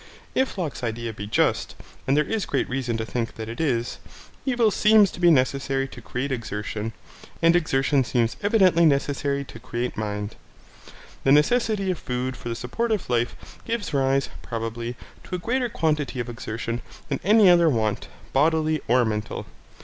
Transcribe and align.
If 0.33 0.57
Locke's 0.57 0.83
idea 0.83 1.13
be 1.13 1.27
just, 1.27 1.75
and 2.07 2.17
there 2.17 2.25
is 2.27 2.47
great 2.47 2.67
reason 2.67 2.97
to 2.97 3.05
think 3.05 3.35
that 3.35 3.47
it 3.47 3.61
is, 3.61 3.99
evil 4.47 4.71
seems 4.71 5.11
to 5.11 5.19
be 5.19 5.29
necessary 5.29 5.87
to 5.89 6.01
create 6.01 6.31
exertion, 6.31 6.93
and 7.39 7.55
exertion 7.55 8.03
seems 8.03 8.35
evidently 8.41 8.83
necessary 8.83 9.43
to 9.43 9.59
create 9.59 9.95
mind. 9.97 10.37
The 11.23 11.31
necessity 11.31 11.91
of 11.91 11.99
food 11.99 12.35
for 12.35 12.49
the 12.49 12.55
support 12.55 12.91
of 12.91 13.11
life 13.11 13.59
gives 13.63 13.93
rise, 13.93 14.29
probably, 14.41 14.95
to 15.25 15.35
a 15.35 15.37
greater 15.37 15.69
quantity 15.69 16.19
of 16.19 16.29
exertion 16.29 16.81
than 17.09 17.19
any 17.23 17.47
other 17.47 17.69
want, 17.69 18.07
bodily 18.33 18.81
or 18.87 19.05
mental. 19.05 19.45